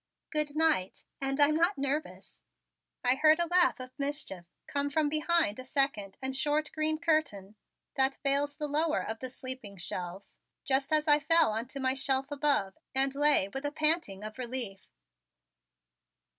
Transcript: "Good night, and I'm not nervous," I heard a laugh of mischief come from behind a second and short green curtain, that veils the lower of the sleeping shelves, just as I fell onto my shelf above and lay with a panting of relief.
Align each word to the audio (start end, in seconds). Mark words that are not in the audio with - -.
"Good 0.31 0.55
night, 0.55 1.05
and 1.21 1.39
I'm 1.39 1.55
not 1.55 1.77
nervous," 1.77 2.41
I 3.03 3.13
heard 3.13 3.39
a 3.39 3.45
laugh 3.45 3.79
of 3.79 3.91
mischief 3.99 4.45
come 4.65 4.89
from 4.89 5.09
behind 5.09 5.59
a 5.59 5.63
second 5.63 6.17
and 6.23 6.35
short 6.35 6.71
green 6.71 6.97
curtain, 6.97 7.53
that 7.97 8.17
veils 8.23 8.55
the 8.55 8.67
lower 8.67 9.05
of 9.07 9.19
the 9.19 9.29
sleeping 9.29 9.77
shelves, 9.77 10.39
just 10.65 10.91
as 10.91 11.07
I 11.07 11.19
fell 11.19 11.51
onto 11.51 11.79
my 11.79 11.93
shelf 11.93 12.31
above 12.31 12.75
and 12.95 13.13
lay 13.13 13.49
with 13.49 13.63
a 13.63 13.71
panting 13.71 14.23
of 14.23 14.39
relief. 14.39 14.87